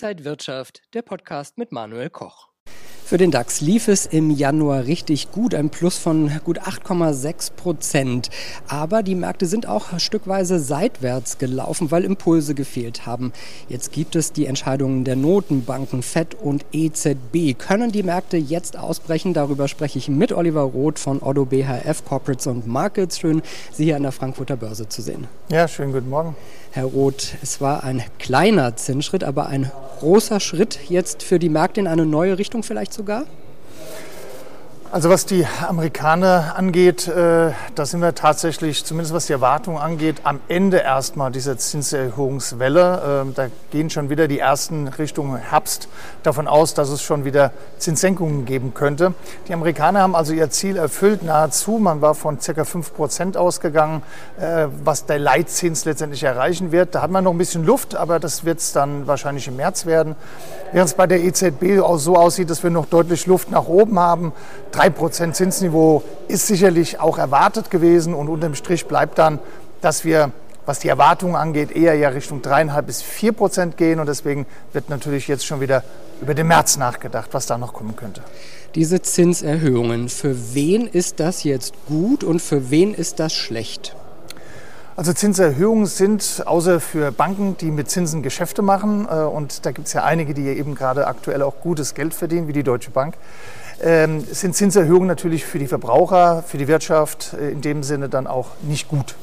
Inside 0.00 0.24
Wirtschaft, 0.24 0.82
der 0.94 1.02
Podcast 1.02 1.58
mit 1.58 1.72
Manuel 1.72 2.08
Koch. 2.08 2.50
Für 3.04 3.16
den 3.16 3.30
DAX 3.30 3.62
lief 3.62 3.88
es 3.88 4.06
im 4.06 4.30
Januar 4.30 4.84
richtig 4.84 5.32
gut, 5.32 5.54
ein 5.54 5.70
Plus 5.70 5.96
von 5.96 6.30
gut 6.44 6.60
8,6 6.60 7.54
Prozent. 7.54 8.28
Aber 8.68 9.02
die 9.02 9.16
Märkte 9.16 9.46
sind 9.46 9.66
auch 9.66 9.98
stückweise 9.98 10.60
seitwärts 10.60 11.38
gelaufen, 11.38 11.90
weil 11.90 12.04
Impulse 12.04 12.54
gefehlt 12.54 13.06
haben. 13.06 13.32
Jetzt 13.68 13.92
gibt 13.92 14.14
es 14.14 14.32
die 14.32 14.46
Entscheidungen 14.46 15.02
der 15.02 15.16
Notenbanken 15.16 16.02
FED 16.02 16.34
und 16.34 16.66
EZB. 16.70 17.58
Können 17.58 17.90
die 17.90 18.02
Märkte 18.02 18.36
jetzt 18.36 18.76
ausbrechen? 18.76 19.34
Darüber 19.34 19.66
spreche 19.66 19.98
ich 19.98 20.08
mit 20.08 20.30
Oliver 20.30 20.60
Roth 20.60 20.98
von 21.00 21.22
Otto 21.22 21.46
BHF 21.46 22.04
Corporates 22.04 22.46
und 22.46 22.68
Markets. 22.68 23.18
Schön, 23.18 23.42
Sie 23.72 23.84
hier 23.84 23.96
an 23.96 24.02
der 24.02 24.12
Frankfurter 24.12 24.56
Börse 24.56 24.88
zu 24.88 25.02
sehen. 25.02 25.26
Ja, 25.48 25.66
schönen 25.66 25.92
guten 25.92 26.10
Morgen. 26.10 26.36
Herr 26.72 26.84
Roth, 26.84 27.36
es 27.42 27.62
war 27.62 27.84
ein 27.84 28.02
kleiner 28.18 28.76
Zinsschritt, 28.76 29.24
aber 29.24 29.46
ein 29.46 29.72
großer 29.98 30.40
Schritt 30.40 30.78
jetzt 30.88 31.22
für 31.22 31.38
die 31.38 31.48
Märkte 31.48 31.80
in 31.80 31.86
eine 31.86 32.06
neue 32.06 32.38
Richtung 32.38 32.62
vielleicht 32.62 32.92
sogar? 32.92 33.26
Also 34.90 35.10
was 35.10 35.26
die 35.26 35.46
Amerikaner 35.68 36.54
angeht, 36.56 37.08
äh, 37.08 37.50
da 37.74 37.84
sind 37.84 38.00
wir 38.00 38.14
tatsächlich, 38.14 38.86
zumindest 38.86 39.12
was 39.12 39.26
die 39.26 39.34
Erwartungen 39.34 39.76
angeht, 39.76 40.22
am 40.24 40.40
Ende 40.48 40.78
erstmal 40.78 41.30
dieser 41.30 41.58
Zinserhöhungswelle. 41.58 43.26
Äh, 43.28 43.32
da 43.34 43.48
gehen 43.70 43.90
schon 43.90 44.08
wieder 44.08 44.28
die 44.28 44.38
ersten 44.38 44.88
Richtung 44.88 45.36
Herbst 45.36 45.88
davon 46.22 46.48
aus, 46.48 46.72
dass 46.72 46.88
es 46.88 47.02
schon 47.02 47.26
wieder 47.26 47.52
Zinssenkungen 47.76 48.46
geben 48.46 48.72
könnte. 48.72 49.12
Die 49.46 49.52
Amerikaner 49.52 50.00
haben 50.00 50.16
also 50.16 50.32
ihr 50.32 50.48
Ziel 50.48 50.78
erfüllt 50.78 51.22
nahezu. 51.22 51.72
Man 51.72 52.00
war 52.00 52.14
von 52.14 52.38
ca. 52.38 52.64
5 52.64 52.94
Prozent 52.94 53.36
ausgegangen, 53.36 54.02
äh, 54.40 54.68
was 54.84 55.04
der 55.04 55.18
Leitzins 55.18 55.84
letztendlich 55.84 56.22
erreichen 56.22 56.72
wird. 56.72 56.94
Da 56.94 57.02
hat 57.02 57.10
man 57.10 57.24
noch 57.24 57.32
ein 57.32 57.38
bisschen 57.38 57.66
Luft, 57.66 57.94
aber 57.94 58.18
das 58.18 58.46
wird 58.46 58.60
es 58.60 58.72
dann 58.72 59.06
wahrscheinlich 59.06 59.48
im 59.48 59.56
März 59.56 59.84
werden. 59.84 60.16
Während 60.72 60.90
es 60.90 60.94
bei 60.94 61.06
der 61.06 61.22
EZB 61.22 61.80
auch 61.80 61.96
so 61.96 62.16
aussieht, 62.16 62.50
dass 62.50 62.62
wir 62.62 62.70
noch 62.70 62.86
deutlich 62.86 63.26
Luft 63.26 63.50
nach 63.50 63.66
oben 63.66 63.98
haben. 63.98 64.32
3% 64.72 65.32
Zinsniveau 65.32 66.02
ist 66.28 66.46
sicherlich 66.46 67.00
auch 67.00 67.18
erwartet 67.18 67.70
gewesen 67.70 68.14
und 68.14 68.28
unterm 68.28 68.54
Strich 68.54 68.86
bleibt 68.86 69.18
dann, 69.18 69.38
dass 69.80 70.04
wir, 70.04 70.30
was 70.66 70.80
die 70.80 70.88
Erwartungen 70.88 71.36
angeht, 71.36 71.70
eher 71.74 71.94
ja 71.94 72.10
Richtung 72.10 72.42
3,5 72.42 72.82
bis 72.82 73.02
4% 73.02 73.76
gehen 73.76 74.00
und 74.00 74.06
deswegen 74.06 74.46
wird 74.72 74.90
natürlich 74.90 75.26
jetzt 75.26 75.46
schon 75.46 75.60
wieder 75.60 75.82
über 76.20 76.34
den 76.34 76.48
März 76.48 76.76
nachgedacht, 76.76 77.30
was 77.32 77.46
da 77.46 77.56
noch 77.56 77.72
kommen 77.72 77.96
könnte. 77.96 78.20
Diese 78.74 79.00
Zinserhöhungen, 79.00 80.10
für 80.10 80.54
wen 80.54 80.86
ist 80.86 81.20
das 81.20 81.44
jetzt 81.44 81.72
gut 81.86 82.22
und 82.22 82.42
für 82.42 82.70
wen 82.70 82.92
ist 82.92 83.18
das 83.20 83.32
schlecht? 83.32 83.96
Also 84.98 85.12
Zinserhöhungen 85.12 85.86
sind 85.86 86.42
außer 86.44 86.80
für 86.80 87.12
Banken, 87.12 87.56
die 87.56 87.70
mit 87.70 87.88
Zinsen 87.88 88.20
Geschäfte 88.20 88.62
machen, 88.62 89.06
äh, 89.08 89.20
und 89.20 89.64
da 89.64 89.70
gibt 89.70 89.86
es 89.86 89.92
ja 89.92 90.02
einige, 90.02 90.34
die 90.34 90.48
eben 90.48 90.74
gerade 90.74 91.06
aktuell 91.06 91.42
auch 91.42 91.60
gutes 91.60 91.94
Geld 91.94 92.14
verdienen, 92.14 92.48
wie 92.48 92.52
die 92.52 92.64
Deutsche 92.64 92.90
Bank, 92.90 93.14
ähm, 93.80 94.24
sind 94.28 94.56
Zinserhöhungen 94.56 95.06
natürlich 95.06 95.44
für 95.44 95.60
die 95.60 95.68
Verbraucher, 95.68 96.42
für 96.44 96.58
die 96.58 96.66
Wirtschaft 96.66 97.34
äh, 97.34 97.50
in 97.50 97.60
dem 97.60 97.84
Sinne 97.84 98.08
dann 98.08 98.26
auch 98.26 98.48
nicht 98.62 98.88
gut. 98.88 99.14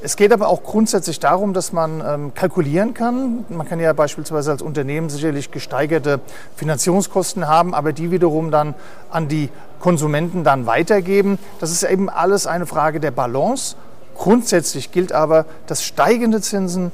Es 0.00 0.14
geht 0.14 0.32
aber 0.32 0.46
auch 0.46 0.62
grundsätzlich 0.62 1.18
darum, 1.18 1.54
dass 1.54 1.72
man 1.72 2.00
ähm, 2.06 2.32
kalkulieren 2.32 2.94
kann. 2.94 3.44
Man 3.48 3.68
kann 3.68 3.80
ja 3.80 3.92
beispielsweise 3.94 4.52
als 4.52 4.62
Unternehmen 4.62 5.10
sicherlich 5.10 5.50
gesteigerte 5.50 6.20
Finanzierungskosten 6.54 7.48
haben, 7.48 7.74
aber 7.74 7.92
die 7.92 8.12
wiederum 8.12 8.52
dann 8.52 8.76
an 9.10 9.26
die 9.26 9.48
Konsumenten 9.80 10.44
dann 10.44 10.66
weitergeben. 10.66 11.40
Das 11.58 11.72
ist 11.72 11.82
eben 11.82 12.08
alles 12.08 12.46
eine 12.46 12.66
Frage 12.66 13.00
der 13.00 13.10
Balance 13.10 13.74
Grundsätzlich 14.14 14.92
gilt 14.92 15.12
aber, 15.12 15.46
dass 15.66 15.84
steigende 15.84 16.40
Zinsen 16.40 16.92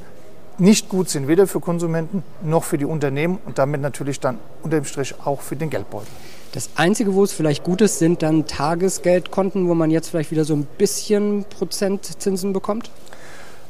nicht 0.58 0.88
gut 0.88 1.08
sind, 1.08 1.26
weder 1.26 1.46
für 1.46 1.60
Konsumenten 1.60 2.22
noch 2.42 2.64
für 2.64 2.78
die 2.78 2.84
Unternehmen 2.84 3.38
und 3.46 3.58
damit 3.58 3.80
natürlich 3.80 4.20
dann 4.20 4.38
unter 4.62 4.78
dem 4.78 4.84
Strich 4.84 5.14
auch 5.24 5.41
für 5.41 5.56
den 5.56 5.70
Geldbeutel. 5.70 6.08
Das 6.53 6.70
Einzige, 6.75 7.14
wo 7.14 7.22
es 7.22 7.32
vielleicht 7.32 7.62
gut 7.62 7.81
ist, 7.81 7.98
sind 7.98 8.22
dann 8.22 8.47
Tagesgeldkonten, 8.47 9.69
wo 9.69 9.75
man 9.75 9.91
jetzt 9.91 10.08
vielleicht 10.08 10.31
wieder 10.31 10.44
so 10.44 10.54
ein 10.54 10.66
bisschen 10.78 11.44
Prozentzinsen 11.44 12.53
bekommt? 12.53 12.91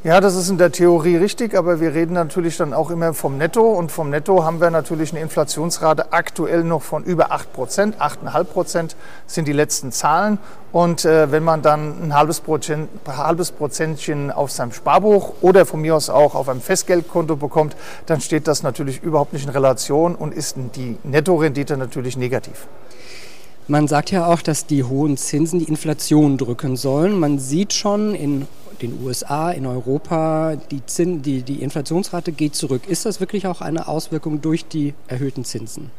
Ja, 0.03 0.22
das 0.22 0.34
ist 0.34 0.49
in 0.49 0.56
der 0.56 0.72
Theorie 0.72 1.16
richtig, 1.16 1.55
aber 1.55 1.78
wir 1.78 1.93
reden 1.93 2.15
natürlich 2.15 2.56
dann 2.56 2.72
auch 2.72 2.88
immer 2.91 3.12
vom 3.12 3.37
Netto. 3.37 3.71
Und 3.71 3.93
vom 3.93 4.09
Netto 4.09 4.44
haben 4.44 4.59
wir 4.59 4.71
natürlich 4.71 5.11
eine 5.11 5.21
Inflationsrate 5.21 6.15
aktuell 6.15 6.65
noch 6.65 6.81
von 6.81 7.05
über 7.05 7.33
8 7.33 7.53
Prozent. 7.53 8.00
8,5 8.00 8.44
Prozent 8.44 8.97
sind 9.27 9.47
die 9.47 9.53
letzten 9.53 9.93
Zahlen. 9.93 10.38
Und 10.72 11.05
äh, 11.05 11.31
wenn 11.31 11.44
man 11.44 11.61
dann 11.61 12.03
ein 12.03 12.15
halbes, 12.15 12.41
Prozent, 12.41 12.88
halbes 13.06 13.53
Prozentchen 13.53 14.31
auf 14.31 14.50
seinem 14.50 14.72
Sparbuch 14.72 15.34
oder 15.43 15.66
von 15.66 15.83
mir 15.83 15.94
aus 15.94 16.09
auch 16.09 16.34
auf 16.34 16.49
einem 16.49 16.62
Festgeldkonto 16.62 17.37
bekommt, 17.37 17.77
dann 18.06 18.22
steht 18.22 18.49
das 18.49 18.62
natürlich 18.62 19.03
überhaupt 19.03 19.34
nicht 19.34 19.44
in 19.44 19.50
Relation 19.50 20.15
und 20.15 20.32
ist 20.32 20.56
die 20.77 20.97
Nettorendite 21.05 21.77
natürlich 21.77 22.17
negativ. 22.17 22.69
Man 23.69 23.87
sagt 23.87 24.11
ja 24.11 24.27
auch, 24.27 24.41
dass 24.41 24.65
die 24.65 24.82
hohen 24.82 25.19
Zinsen 25.19 25.59
die 25.59 25.67
Inflation 25.67 26.38
drücken 26.38 26.77
sollen. 26.77 27.21
Man 27.21 27.38
sieht 27.38 27.75
schon 27.75 28.15
in 28.15 28.49
den 28.83 29.03
USA, 29.05 29.51
in 29.51 29.67
Europa, 29.67 30.57
die, 30.71 30.85
Zin, 30.87 31.23
die, 31.23 31.43
die 31.43 31.63
Inflationsrate 31.63 32.33
geht 32.33 32.55
zurück. 32.55 32.89
Ist 32.89 33.07
das 33.07 33.21
wirklich 33.21 33.47
auch 33.47 33.61
eine 33.61 33.89
Auswirkung 33.89 34.41
durch 34.41 34.67
die 34.67 34.95
erhöhten 35.09 35.45
Zinsen? 35.45 35.91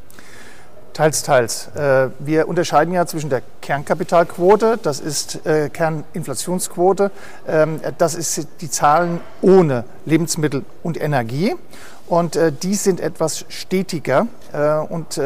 Teils, 0.94 1.24
teils. 1.24 1.68
Äh, 1.68 2.10
wir 2.20 2.50
unterscheiden 2.50 2.94
ja 2.94 3.06
zwischen 3.06 3.30
der 3.30 3.42
Kernkapitalquote, 3.62 4.78
das 4.82 5.00
ist 5.00 5.46
äh, 5.46 5.70
Kerninflationsquote, 5.70 7.12
ähm, 7.48 7.80
das 7.98 8.14
ist 8.14 8.48
die 8.60 8.70
Zahlen 8.70 9.22
ohne 9.42 9.86
Lebensmittel 10.06 10.66
und 10.84 11.02
Energie. 11.02 11.56
Und 12.08 12.36
äh, 12.36 12.52
die 12.52 12.76
sind 12.76 13.00
etwas 13.00 13.46
stetiger. 13.48 14.28
und 14.90 15.18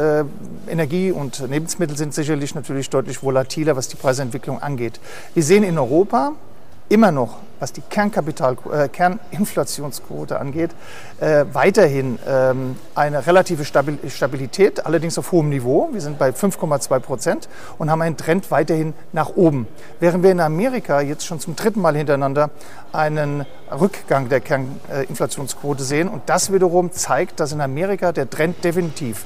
Energie 0.70 1.12
und 1.12 1.40
Lebensmittel 1.50 1.98
sind 1.98 2.14
sicherlich 2.14 2.54
natürlich 2.54 2.92
deutlich 2.92 3.24
volatiler, 3.24 3.76
was 3.76 3.88
die 3.88 3.96
Preisentwicklung 3.96 4.62
angeht. 4.62 5.00
Wir 5.34 5.42
sehen 5.42 5.64
in 5.64 5.80
Europa 5.80 6.34
immer 6.90 7.12
noch, 7.12 7.40
was 7.60 7.74
die 7.74 7.82
Kernkapital, 7.82 8.58
äh, 8.72 8.88
Kerninflationsquote 8.90 10.40
angeht, 10.40 10.72
äh, 11.20 11.46
weiterhin 11.54 12.20
ähm, 12.28 12.76
eine 12.96 13.26
relative 13.26 13.66
Stabilität, 13.66 14.86
allerdings 14.86 15.18
auf 15.18 15.32
hohem 15.32 15.50
Niveau. 15.50 15.90
Wir 15.92 16.02
sind 16.02 16.18
bei 16.18 16.30
5,2 16.30 17.00
Prozent 17.00 17.50
und 17.78 17.90
haben 17.90 18.02
einen 18.02 18.18
Trend 18.18 18.52
weiterhin 18.52 18.94
nach 19.14 19.36
oben. 19.36 19.68
Während 20.00 20.24
wir 20.24 20.32
in 20.32 20.40
Amerika 20.40 21.02
jetzt 21.02 21.26
schon 21.26 21.40
zum 21.40 21.56
dritten 21.56 21.82
Mal 21.82 21.96
hintereinander 21.96 22.50
einen 22.92 23.46
Rückgang 23.72 24.30
der 24.30 24.42
Kerninflationsquote 24.42 25.84
sehen. 25.84 26.08
Und 26.08 26.24
das 26.28 26.52
wiederum 26.52 26.92
zeigt, 26.92 27.40
dass 27.40 27.52
in 27.52 27.62
Amerika 27.62 28.12
der 28.12 28.30
Trend 28.30 28.64
definitiv 28.64 29.26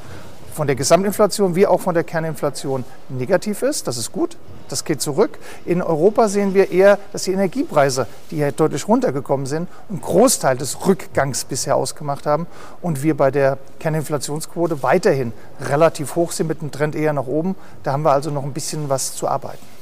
von 0.54 0.68
der 0.68 0.76
Gesamtinflation 0.76 1.56
wie 1.56 1.68
auch 1.68 1.80
von 1.80 1.94
der 1.94 2.04
Kerninflation 2.04 2.84
negativ 3.10 3.62
ist. 3.62 3.88
Das 3.88 3.98
ist 3.98 4.12
gut. 4.12 4.38
Das 4.69 4.85
geht 4.85 5.02
zurück. 5.02 5.40
In 5.66 5.81
Europa 5.81 6.28
sehen 6.28 6.53
wir 6.53 6.72
eher, 6.72 6.97
dass 7.12 7.24
die 7.24 7.34
Energiepreise, 7.34 8.07
die 8.31 8.38
ja 8.38 8.52
deutlich 8.52 8.88
runtergekommen 8.88 9.46
sind, 9.46 9.68
einen 9.90 10.02
Großteil 10.02 10.57
des 10.57 10.85
Rückgangs 10.85 11.44
bisher 11.44 11.75
ausgemacht 11.75 12.25
haben 12.25 12.47
und 12.81 13.03
wir 13.03 13.18
bei 13.18 13.31
der 13.31 13.57
Kerninflationsquote 13.80 14.84
weiterhin 14.84 15.34
relativ 15.59 16.16
hoch 16.16 16.31
sind 16.31 16.47
mit 16.47 16.62
dem 16.62 16.72
Trend 16.72 16.96
eher 16.96 17.13
nach 17.13 17.28
oben. 17.28 17.56
Da 17.84 17.91
haben 17.91 18.03
wir 18.03 18.12
also 18.12 18.31
noch 18.31 18.44
ein 18.44 18.53
bisschen 18.53 18.90
was 18.90 19.16
zu 19.16 19.28
arbeiten. 19.28 19.79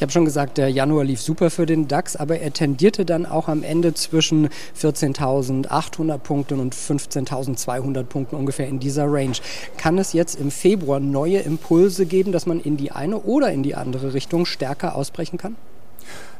Ich 0.00 0.02
habe 0.02 0.12
schon 0.12 0.24
gesagt, 0.24 0.56
der 0.56 0.70
Januar 0.70 1.04
lief 1.04 1.20
super 1.20 1.50
für 1.50 1.66
den 1.66 1.86
DAX, 1.86 2.16
aber 2.16 2.38
er 2.38 2.54
tendierte 2.54 3.04
dann 3.04 3.26
auch 3.26 3.48
am 3.48 3.62
Ende 3.62 3.92
zwischen 3.92 4.48
14.800 4.80 6.16
Punkten 6.16 6.58
und 6.58 6.74
15.200 6.74 8.04
Punkten 8.04 8.36
ungefähr 8.36 8.66
in 8.66 8.80
dieser 8.80 9.12
Range. 9.12 9.36
Kann 9.76 9.98
es 9.98 10.14
jetzt 10.14 10.40
im 10.40 10.50
Februar 10.50 11.00
neue 11.00 11.40
Impulse 11.40 12.06
geben, 12.06 12.32
dass 12.32 12.46
man 12.46 12.60
in 12.60 12.78
die 12.78 12.92
eine 12.92 13.18
oder 13.18 13.52
in 13.52 13.62
die 13.62 13.74
andere 13.74 14.14
Richtung 14.14 14.46
stärker 14.46 14.94
ausbrechen 14.96 15.36
kann? 15.36 15.56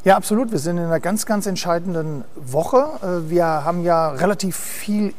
Ja, 0.04 0.16
absolut. 0.16 0.52
Wir 0.52 0.58
sind 0.58 0.78
in 0.78 0.84
einer 0.84 0.98
ganz, 0.98 1.26
ganz 1.26 1.44
entscheidenden 1.44 2.24
Woche. 2.36 2.86
Äh, 3.02 3.28
wir 3.28 3.44
haben 3.44 3.84
ja 3.84 4.08
relativ 4.08 4.56
viel 4.56 5.12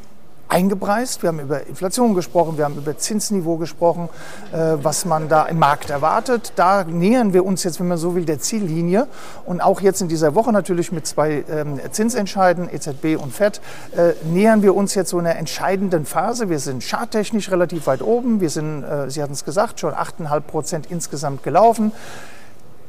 eingepreist. 0.51 1.23
Wir 1.23 1.29
haben 1.29 1.39
über 1.39 1.65
Inflation 1.65 2.13
gesprochen, 2.13 2.57
wir 2.57 2.65
haben 2.65 2.75
über 2.77 2.97
Zinsniveau 2.97 3.57
gesprochen, 3.57 4.09
äh, 4.51 4.75
was 4.81 5.05
man 5.05 5.29
da 5.29 5.45
im 5.45 5.57
Markt 5.59 5.89
erwartet. 5.89 6.53
Da 6.57 6.83
nähern 6.83 7.33
wir 7.33 7.45
uns 7.45 7.63
jetzt, 7.63 7.79
wenn 7.79 7.87
man 7.87 7.97
so 7.97 8.15
will, 8.15 8.25
der 8.25 8.39
Ziellinie. 8.39 9.07
Und 9.45 9.61
auch 9.61 9.81
jetzt 9.81 10.01
in 10.01 10.09
dieser 10.09 10.35
Woche 10.35 10.51
natürlich 10.51 10.91
mit 10.91 11.07
zwei 11.07 11.45
ähm, 11.49 11.79
Zinsentscheiden, 11.91 12.69
EZB 12.71 13.17
und 13.17 13.33
FED, 13.33 13.61
äh, 13.95 14.13
nähern 14.25 14.61
wir 14.61 14.75
uns 14.75 14.93
jetzt 14.93 15.09
so 15.09 15.19
einer 15.19 15.37
entscheidenden 15.37 16.05
Phase. 16.05 16.49
Wir 16.49 16.59
sind 16.59 16.83
charttechnisch 16.83 17.49
relativ 17.49 17.87
weit 17.87 18.01
oben. 18.01 18.41
Wir 18.41 18.49
sind, 18.49 18.83
äh, 18.83 19.09
Sie 19.09 19.23
hatten 19.23 19.33
es 19.33 19.45
gesagt, 19.45 19.79
schon 19.79 19.93
8,5 19.93 20.41
Prozent 20.41 20.91
insgesamt 20.91 21.43
gelaufen. 21.43 21.93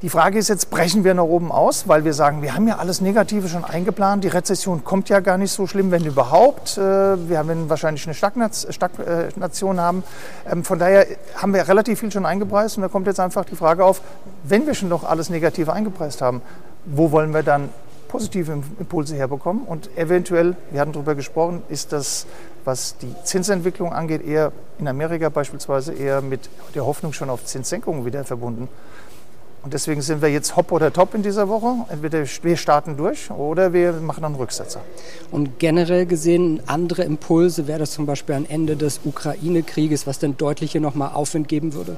Die 0.03 0.09
Frage 0.09 0.37
ist 0.37 0.49
jetzt, 0.49 0.69
brechen 0.69 1.05
wir 1.05 1.15
nach 1.15 1.23
oben 1.23 1.53
aus, 1.53 1.87
weil 1.87 2.05
wir 2.05 2.13
sagen, 2.13 2.43
wir 2.43 2.57
haben 2.57 2.67
ja 2.67 2.79
alles 2.79 3.01
Negative 3.01 3.49
schon 3.49 3.65
eingeplant. 3.65 4.25
Die 4.25 4.29
Rezession 4.29 4.83
kommt 4.83 5.09
ja 5.09 5.21
gar 5.21 5.39
nicht 5.39 5.53
so 5.53 5.69
schlimm, 5.69 5.93
wenn 5.93 6.05
überhaupt. 6.05 6.77
Äh, 6.77 6.81
wir 6.81 7.47
werden 7.47 7.71
wahrscheinlich 7.71 8.05
eine 8.05 8.15
Stagnation 8.15 9.79
haben. 9.79 10.03
Ähm, 10.51 10.65
von 10.65 10.81
daher 10.81 11.07
haben 11.37 11.55
wir 11.55 11.69
relativ 11.69 12.01
viel 12.01 12.11
schon 12.11 12.27
eingepreist 12.27 12.77
und 12.77 12.83
da 12.83 12.89
kommt 12.89 13.07
jetzt 13.07 13.21
einfach 13.21 13.45
die 13.45 13.55
Frage 13.55 13.85
auf, 13.85 14.03
wenn 14.43 14.67
wir 14.67 14.75
schon 14.75 14.89
noch 14.89 15.05
alles 15.05 15.31
Negative 15.31 15.73
eingepreist 15.73 16.21
haben, 16.21 16.43
wo 16.85 17.13
wollen 17.13 17.33
wir 17.33 17.45
dann 17.45 17.69
positive 18.09 18.61
Impulse 18.81 19.15
herbekommen. 19.15 19.63
Und 19.63 19.97
eventuell, 19.97 20.57
wir 20.73 20.81
hatten 20.81 20.93
darüber 20.93 21.15
gesprochen, 21.15 21.63
ist 21.69 21.93
das, 21.93 22.27
was 22.65 22.97
die 22.99 23.15
Zinsentwicklung 23.23 23.93
angeht, 23.93 24.27
eher 24.27 24.51
in 24.81 24.89
Amerika 24.89 25.29
beispielsweise 25.29 25.93
eher 25.93 26.23
mit 26.23 26.51
der 26.75 26.85
Hoffnung 26.85 27.13
schon 27.13 27.31
auf 27.31 27.45
Zinssenkungen 27.45 28.05
wieder 28.05 28.25
verbunden. 28.25 28.69
Und 29.63 29.75
deswegen 29.75 30.03
sind 30.03 30.23
wir 30.23 30.29
jetzt 30.29 30.57
hopp 30.57 30.73
oder 30.73 30.93
top 30.93 31.15
in 31.15 31.23
dieser 31.23 31.49
Woche. 31.49 31.87
Entweder 31.89 32.25
wir 32.43 32.57
starten 32.57 32.97
durch 32.97 33.31
oder 33.31 33.73
wir 33.73 33.93
machen 33.93 34.25
einen 34.25 34.35
Rücksetzer. 34.35 34.81
Und 35.31 35.61
generell 35.61 36.05
gesehen, 36.05 36.61
andere 36.67 37.05
Impulse 37.05 37.69
wäre 37.69 37.79
das 37.79 37.93
zum 37.93 38.05
Beispiel 38.05 38.35
ein 38.35 38.51
Ende 38.51 38.77
des 38.77 39.01
Ukraine-Krieges, 39.05 40.07
was 40.07 40.19
dann 40.19 40.37
deutlich 40.37 40.73
hier 40.73 40.81
nochmal 40.81 41.13
Aufwind 41.15 41.47
geben 41.47 41.75
würde? 41.75 41.97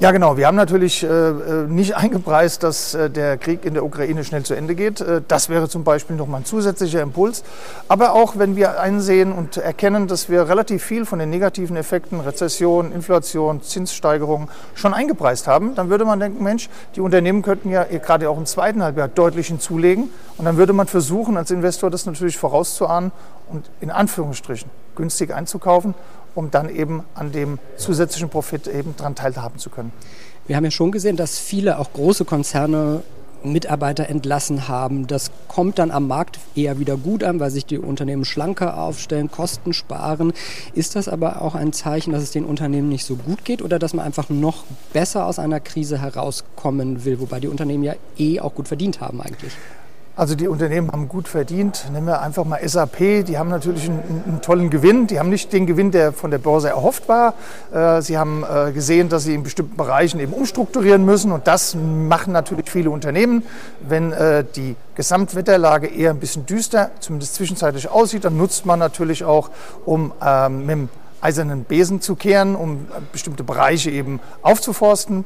Ja, 0.00 0.10
genau. 0.10 0.36
Wir 0.36 0.48
haben 0.48 0.56
natürlich 0.56 1.04
äh, 1.04 1.06
äh, 1.06 1.66
nicht 1.68 1.96
eingepreist, 1.96 2.64
dass 2.64 2.94
äh, 2.94 3.08
der 3.08 3.38
Krieg 3.38 3.64
in 3.64 3.74
der 3.74 3.84
Ukraine 3.84 4.24
schnell 4.24 4.42
zu 4.42 4.54
Ende 4.54 4.74
geht. 4.74 5.00
Äh, 5.00 5.22
das 5.26 5.48
wäre 5.48 5.68
zum 5.68 5.84
Beispiel 5.84 6.16
nochmal 6.16 6.40
ein 6.40 6.44
zusätzlicher 6.44 7.00
Impuls. 7.00 7.44
Aber 7.86 8.12
auch 8.12 8.36
wenn 8.36 8.56
wir 8.56 8.80
einsehen 8.80 9.32
und 9.32 9.56
erkennen, 9.56 10.08
dass 10.08 10.28
wir 10.28 10.48
relativ 10.48 10.82
viel 10.82 11.06
von 11.06 11.20
den 11.20 11.30
negativen 11.30 11.76
Effekten, 11.76 12.18
Rezession, 12.20 12.90
Inflation, 12.90 13.62
Zinssteigerungen 13.62 14.48
schon 14.74 14.94
eingepreist 14.94 15.46
haben, 15.46 15.76
dann 15.76 15.90
würde 15.90 16.04
man 16.04 16.18
denken, 16.18 16.42
Mensch, 16.42 16.68
die 16.96 17.00
Unternehmen 17.00 17.42
könnten 17.42 17.70
ja 17.70 17.84
gerade 17.84 18.28
auch 18.30 18.38
im 18.38 18.46
zweiten 18.46 18.82
Halbjahr 18.82 19.08
deutlich 19.08 19.48
hinzulegen. 19.48 20.10
Und 20.36 20.44
dann 20.44 20.56
würde 20.56 20.72
man 20.72 20.86
versuchen, 20.86 21.36
als 21.36 21.50
Investor 21.50 21.90
das 21.90 22.06
natürlich 22.06 22.38
vorauszuahnen 22.38 23.12
und 23.48 23.70
in 23.80 23.90
Anführungsstrichen 23.90 24.70
günstig 24.96 25.34
einzukaufen 25.34 25.94
um 26.34 26.50
dann 26.50 26.68
eben 26.68 27.04
an 27.14 27.32
dem 27.32 27.58
zusätzlichen 27.76 28.28
Profit 28.28 28.66
eben 28.66 28.94
daran 28.96 29.14
teilhaben 29.14 29.58
zu 29.58 29.70
können. 29.70 29.92
Wir 30.46 30.56
haben 30.56 30.64
ja 30.64 30.70
schon 30.70 30.92
gesehen, 30.92 31.16
dass 31.16 31.38
viele 31.38 31.78
auch 31.78 31.92
große 31.92 32.24
Konzerne 32.24 33.02
Mitarbeiter 33.44 34.08
entlassen 34.08 34.68
haben. 34.68 35.06
Das 35.06 35.30
kommt 35.48 35.78
dann 35.78 35.90
am 35.90 36.08
Markt 36.08 36.38
eher 36.54 36.78
wieder 36.78 36.96
gut 36.96 37.22
an, 37.22 37.40
weil 37.40 37.50
sich 37.50 37.66
die 37.66 37.78
Unternehmen 37.78 38.24
schlanker 38.24 38.78
aufstellen, 38.78 39.30
Kosten 39.30 39.72
sparen. 39.72 40.32
Ist 40.74 40.96
das 40.96 41.08
aber 41.08 41.42
auch 41.42 41.54
ein 41.54 41.72
Zeichen, 41.72 42.12
dass 42.12 42.22
es 42.22 42.30
den 42.30 42.44
Unternehmen 42.44 42.88
nicht 42.88 43.04
so 43.04 43.16
gut 43.16 43.44
geht 43.44 43.62
oder 43.62 43.78
dass 43.78 43.94
man 43.94 44.04
einfach 44.04 44.28
noch 44.30 44.64
besser 44.92 45.26
aus 45.26 45.38
einer 45.38 45.60
Krise 45.60 46.00
herauskommen 46.00 47.04
will, 47.04 47.20
wobei 47.20 47.40
die 47.40 47.48
Unternehmen 47.48 47.84
ja 47.84 47.94
eh 48.18 48.40
auch 48.40 48.54
gut 48.54 48.68
verdient 48.68 49.00
haben 49.00 49.20
eigentlich? 49.20 49.52
Also 50.16 50.36
die 50.36 50.46
Unternehmen 50.46 50.92
haben 50.92 51.08
gut 51.08 51.26
verdient. 51.26 51.86
Nehmen 51.92 52.06
wir 52.06 52.20
einfach 52.20 52.44
mal 52.44 52.60
SAP. 52.66 53.24
Die 53.26 53.36
haben 53.36 53.48
natürlich 53.48 53.86
einen, 53.86 54.22
einen, 54.24 54.40
tollen 54.42 54.70
Gewinn. 54.70 55.08
Die 55.08 55.18
haben 55.18 55.28
nicht 55.28 55.52
den 55.52 55.66
Gewinn, 55.66 55.90
der 55.90 56.12
von 56.12 56.30
der 56.30 56.38
Börse 56.38 56.68
erhofft 56.68 57.08
war. 57.08 57.34
Äh, 57.72 58.00
sie 58.00 58.16
haben 58.16 58.44
äh, 58.44 58.70
gesehen, 58.70 59.08
dass 59.08 59.24
sie 59.24 59.34
in 59.34 59.42
bestimmten 59.42 59.76
Bereichen 59.76 60.20
eben 60.20 60.32
umstrukturieren 60.32 61.04
müssen. 61.04 61.32
Und 61.32 61.48
das 61.48 61.74
machen 61.74 62.32
natürlich 62.32 62.70
viele 62.70 62.90
Unternehmen. 62.90 63.42
Wenn 63.80 64.12
äh, 64.12 64.44
die 64.54 64.76
Gesamtwetterlage 64.94 65.88
eher 65.88 66.10
ein 66.10 66.20
bisschen 66.20 66.46
düster, 66.46 66.92
zumindest 67.00 67.34
zwischenzeitlich 67.34 67.88
aussieht, 67.88 68.24
dann 68.24 68.36
nutzt 68.36 68.66
man 68.66 68.78
natürlich 68.78 69.24
auch, 69.24 69.50
um 69.84 70.12
ähm, 70.24 70.60
mit 70.60 70.70
dem 70.70 70.88
eisernen 71.20 71.64
Besen 71.64 72.00
zu 72.00 72.14
kehren, 72.14 72.54
um 72.54 72.86
bestimmte 73.10 73.42
Bereiche 73.42 73.90
eben 73.90 74.20
aufzuforsten 74.42 75.24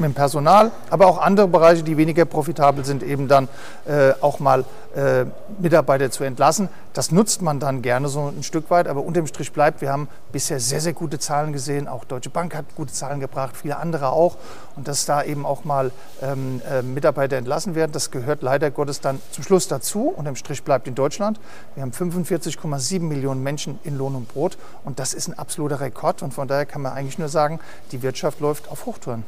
mit 0.00 0.10
dem 0.10 0.14
Personal, 0.14 0.70
aber 0.90 1.06
auch 1.06 1.18
andere 1.18 1.46
Bereiche, 1.46 1.82
die 1.82 1.96
weniger 1.96 2.24
profitabel 2.24 2.84
sind, 2.84 3.02
eben 3.02 3.28
dann 3.28 3.48
äh, 3.86 4.12
auch 4.20 4.40
mal 4.40 4.64
äh, 4.94 5.26
Mitarbeiter 5.60 6.10
zu 6.10 6.24
entlassen. 6.24 6.68
Das 6.94 7.12
nutzt 7.12 7.42
man 7.42 7.60
dann 7.60 7.82
gerne 7.82 8.08
so 8.08 8.28
ein 8.28 8.42
Stück 8.42 8.70
weit, 8.70 8.88
aber 8.88 9.02
unterm 9.02 9.26
Strich 9.26 9.52
bleibt, 9.52 9.80
wir 9.80 9.92
haben 9.92 10.08
bisher 10.32 10.58
sehr, 10.58 10.80
sehr 10.80 10.92
gute 10.92 11.20
Zahlen 11.20 11.52
gesehen. 11.52 11.86
Auch 11.86 12.04
Deutsche 12.04 12.30
Bank 12.30 12.56
hat 12.56 12.64
gute 12.74 12.92
Zahlen 12.92 13.20
gebracht, 13.20 13.56
viele 13.56 13.76
andere 13.76 14.08
auch. 14.08 14.36
Und 14.74 14.88
dass 14.88 15.06
da 15.06 15.22
eben 15.22 15.46
auch 15.46 15.64
mal 15.64 15.92
ähm, 16.20 16.60
äh, 16.68 16.82
Mitarbeiter 16.82 17.36
entlassen 17.36 17.74
werden, 17.74 17.92
das 17.92 18.10
gehört 18.10 18.42
leider 18.42 18.70
Gottes 18.70 19.00
dann 19.00 19.20
zum 19.30 19.44
Schluss 19.44 19.68
dazu. 19.68 20.12
Unterm 20.16 20.34
Strich 20.34 20.64
bleibt 20.64 20.88
in 20.88 20.96
Deutschland. 20.96 21.38
Wir 21.74 21.82
haben 21.82 21.92
45,7 21.92 23.00
Millionen 23.00 23.42
Menschen 23.42 23.78
in 23.84 23.96
Lohn 23.96 24.16
und 24.16 24.26
Brot 24.32 24.58
und 24.84 24.98
das 24.98 25.14
ist 25.14 25.28
ein 25.28 25.38
absoluter 25.38 25.80
Rekord. 25.80 26.22
Und 26.22 26.34
von 26.34 26.48
daher 26.48 26.66
kann 26.66 26.82
man 26.82 26.94
eigentlich 26.94 27.18
nur 27.18 27.28
sagen, 27.28 27.60
die 27.92 28.02
Wirtschaft 28.02 28.40
läuft 28.40 28.68
auf 28.68 28.86
Hochtouren. 28.86 29.24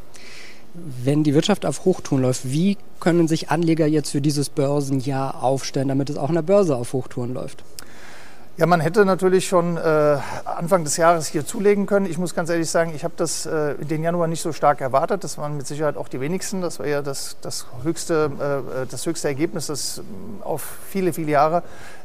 Wenn 0.75 1.23
die 1.23 1.35
Wirtschaft 1.35 1.67
auf 1.67 1.85
Hochtouren 1.85 2.23
läuft, 2.23 2.51
wie 2.51 2.79
können 2.99 3.29
sich 3.29 3.51
Anleger 3.51 3.87
jetzt 3.87 4.11
für 4.11 4.21
dieses 4.21 4.49
Börsenjahr 4.49 5.43
aufstellen, 5.43 5.89
damit 5.89 6.09
es 6.09 6.17
auch 6.17 6.31
in 6.31 6.35
der 6.35 6.43
Börse 6.43 6.77
auf 6.77 6.93
Hochtouren 6.93 7.35
läuft? 7.35 7.63
Ja, 8.59 8.67
man 8.67 8.81
hätte 8.81 9.07
natürlich 9.07 9.49
schon 9.49 9.79
äh, 9.79 9.81
Anfang 10.45 10.85
des 10.85 10.99
Jahres 10.99 11.27
hier 11.27 11.47
zulegen 11.47 11.87
können. 11.87 12.05
Ich 12.05 12.19
muss 12.19 12.35
ganz 12.35 12.51
ehrlich 12.51 12.69
sagen, 12.69 12.93
ich 12.95 13.03
habe 13.03 13.15
das 13.17 13.47
äh, 13.47 13.77
den 13.77 14.03
Januar 14.03 14.29
nicht 14.29 14.43
so 14.43 14.53
stark 14.53 14.83
erwartet. 14.83 15.25
Das 15.25 15.39
waren 15.39 15.57
mit 15.57 15.67
Sicherheit 15.67 15.97
auch 15.97 16.09
die 16.09 16.21
wenigsten. 16.21 16.61
Das 16.61 16.79
war 16.79 16.87
ja 16.87 17.01
das, 17.01 17.39
das, 17.41 17.67
höchste, 17.83 18.31
äh, 18.85 18.87
das 18.91 19.07
höchste 19.07 19.29
Ergebnis, 19.29 19.69
das 19.69 20.03
auf 20.43 20.63
viele, 20.87 21.15
viele 21.15 21.33
Jahre 21.33 21.63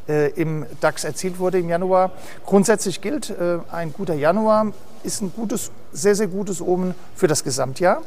äh, 0.07 0.31
im 0.31 0.65
DAX 0.79 1.03
erzielt 1.03 1.37
wurde 1.37 1.59
im 1.59 1.67
Januar. 1.67 2.11
Grundsätzlich 2.45 3.01
gilt, 3.01 3.29
äh, 3.29 3.59
ein 3.69 3.91
guter 3.91 4.15
Januar 4.15 4.67
ist 5.03 5.21
ein 5.21 5.31
gutes, 5.35 5.71
sehr, 5.91 6.15
sehr 6.15 6.27
gutes 6.27 6.61
Omen 6.61 6.95
für 7.15 7.27
das 7.27 7.43
Gesamtjahr. 7.43 8.01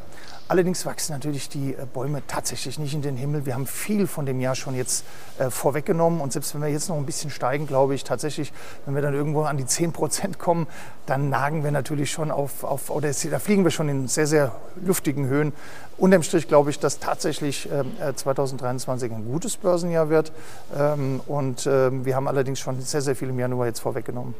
Allerdings 0.50 0.84
wachsen 0.84 1.12
natürlich 1.12 1.48
die 1.48 1.74
äh, 1.74 1.86
Bäume 1.94 2.22
tatsächlich 2.26 2.76
nicht 2.80 2.92
in 2.92 3.02
den 3.02 3.16
Himmel. 3.16 3.46
Wir 3.46 3.54
haben 3.54 3.68
viel 3.68 4.08
von 4.08 4.26
dem 4.26 4.40
Jahr 4.40 4.56
schon 4.56 4.74
jetzt 4.74 5.04
äh, 5.38 5.48
vorweggenommen 5.48 6.20
und 6.20 6.32
selbst 6.32 6.52
wenn 6.54 6.60
wir 6.60 6.68
jetzt 6.68 6.88
noch 6.88 6.96
ein 6.96 7.06
bisschen 7.06 7.30
steigen, 7.30 7.68
glaube 7.68 7.94
ich 7.94 8.02
tatsächlich, 8.02 8.52
wenn 8.84 8.96
wir 8.96 9.00
dann 9.00 9.14
irgendwo 9.14 9.42
an 9.42 9.58
die 9.58 9.64
10 9.64 9.92
Prozent 9.92 10.40
kommen, 10.40 10.66
dann 11.06 11.28
nagen 11.28 11.62
wir 11.62 11.70
natürlich 11.70 12.10
schon 12.10 12.32
auf, 12.32 12.64
auf 12.64 12.90
oder 12.90 13.12
da 13.30 13.38
fliegen 13.38 13.62
wir 13.62 13.70
schon 13.70 13.88
in 13.88 14.08
sehr, 14.08 14.26
sehr 14.26 14.52
luftigen 14.84 15.28
Höhen. 15.28 15.52
Unterm 15.98 16.22
Strich 16.24 16.48
glaube 16.48 16.70
ich, 16.70 16.80
dass 16.80 16.98
tatsächlich 16.98 17.68
äh, 17.70 18.14
2023 18.14 19.12
ein 19.12 19.24
gutes 19.30 19.56
Börsenjahr 19.56 20.08
wird 20.08 20.32
ähm, 20.76 21.20
und 21.28 21.66
äh, 21.66 22.04
wir 22.04 22.16
haben 22.16 22.26
allerdings 22.26 22.58
schon 22.58 22.80
sehr, 22.80 23.02
sehr 23.02 23.14
viel 23.14 23.28
im 23.28 23.38
Januar 23.38 23.66
jetzt 23.66 23.80
vorweggenommen. 23.80 24.34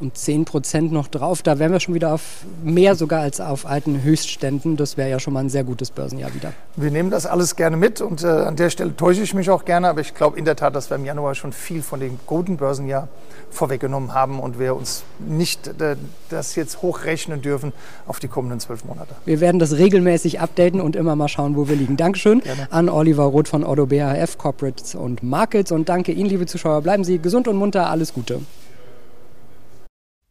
Und 0.00 0.16
10 0.16 0.44
Prozent 0.44 0.90
noch 0.90 1.06
drauf, 1.06 1.42
da 1.42 1.58
wären 1.58 1.70
wir 1.70 1.80
schon 1.92 1.94
wieder 1.94 2.14
auf 2.14 2.44
mehr 2.64 2.94
sogar 2.94 3.20
als 3.20 3.40
auf 3.40 3.66
alten 3.66 4.02
Höchstständen. 4.02 4.76
Das 4.76 4.96
wäre 4.96 5.10
ja 5.10 5.20
schon 5.20 5.34
mal 5.34 5.40
ein 5.40 5.50
sehr 5.50 5.64
gutes 5.64 5.90
Börsenjahr 5.90 6.34
wieder. 6.34 6.52
Wir 6.76 6.90
nehmen 6.90 7.10
das 7.10 7.26
alles 7.26 7.56
gerne 7.56 7.76
mit 7.76 8.00
und 8.00 8.24
äh, 8.24 8.26
an 8.26 8.56
der 8.56 8.70
Stelle 8.70 8.96
täusche 8.96 9.22
ich 9.22 9.34
mich 9.34 9.50
auch 9.50 9.64
gerne, 9.64 9.88
aber 9.88 10.00
ich 10.00 10.14
glaube 10.14 10.38
in 10.38 10.44
der 10.44 10.56
Tat, 10.56 10.74
dass 10.74 10.90
wir 10.90 10.96
im 10.96 11.04
Januar 11.04 11.34
schon 11.34 11.52
viel 11.52 11.82
von 11.82 12.00
dem 12.00 12.18
guten 12.26 12.56
Börsenjahr 12.56 13.08
vorweggenommen 13.50 14.14
haben 14.14 14.40
und 14.40 14.58
wir 14.58 14.74
uns 14.74 15.02
nicht 15.18 15.68
äh, 15.80 15.96
das 16.30 16.54
jetzt 16.54 16.80
hochrechnen 16.80 17.42
dürfen 17.42 17.72
auf 18.06 18.18
die 18.20 18.28
kommenden 18.28 18.60
zwölf 18.60 18.84
Monate. 18.84 19.14
Wir 19.26 19.40
werden 19.40 19.58
das 19.58 19.76
regelmäßig 19.76 20.40
updaten 20.40 20.80
und 20.80 20.96
immer 20.96 21.14
mal 21.14 21.28
schauen, 21.28 21.56
wo 21.56 21.68
wir 21.68 21.76
liegen. 21.76 21.96
Dankeschön 21.96 22.40
Gerne. 22.40 22.68
an 22.70 22.88
Oliver 22.88 23.24
Roth 23.24 23.48
von 23.48 23.64
Otto 23.64 23.86
BHF 23.86 24.38
Corporates 24.38 24.94
und 24.94 25.22
Markets 25.22 25.72
und 25.72 25.88
danke 25.88 26.12
Ihnen, 26.12 26.30
liebe 26.30 26.46
Zuschauer. 26.46 26.80
Bleiben 26.80 27.04
Sie 27.04 27.18
gesund 27.18 27.48
und 27.48 27.56
munter. 27.56 27.90
Alles 27.90 28.14
Gute. 28.14 28.40